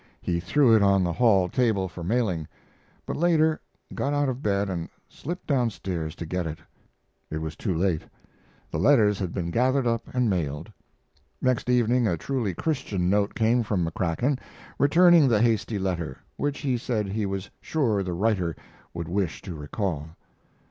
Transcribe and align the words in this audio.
He 0.19 0.39
threw 0.39 0.75
it 0.75 0.81
on 0.81 1.03
the 1.03 1.13
hall 1.13 1.47
table 1.47 1.87
for 1.87 2.03
mailing, 2.03 2.47
but 3.05 3.15
later 3.15 3.61
got 3.93 4.15
out 4.15 4.29
of 4.29 4.41
bed 4.41 4.67
and 4.67 4.89
slipped 5.07 5.45
down 5.45 5.69
stairs 5.69 6.15
to 6.15 6.25
get 6.25 6.47
it. 6.47 6.57
It 7.29 7.37
was 7.37 7.55
too 7.55 7.75
late 7.75 8.01
the 8.71 8.79
letters 8.79 9.19
had 9.19 9.31
been 9.31 9.51
gathered 9.51 9.85
up 9.85 10.01
and 10.11 10.27
mailed. 10.27 10.73
Next 11.39 11.69
evening 11.69 12.07
a 12.07 12.17
truly 12.17 12.55
Christian 12.55 13.11
note 13.11 13.35
came 13.35 13.61
from 13.61 13.85
McCrackan, 13.87 14.39
returning 14.79 15.27
the 15.27 15.39
hasty 15.43 15.77
letter, 15.77 16.17
which 16.35 16.61
he 16.61 16.77
said 16.79 17.07
he 17.09 17.27
was 17.27 17.51
sure 17.61 18.01
the 18.01 18.13
writer 18.13 18.55
would 18.95 19.07
wish 19.07 19.39
to 19.43 19.53
recall. 19.53 20.09